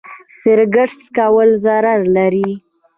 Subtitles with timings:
[0.39, 2.49] سګرټ څکول ضرر لري.